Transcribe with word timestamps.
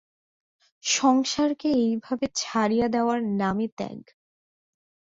সংসারকে 0.83 1.69
এইভাবে 1.81 2.25
ছাড়িয়া 2.35 2.87
দেওয়ার 2.87 3.19
নামই 3.37 3.67
ত্যাগ। 3.77 4.01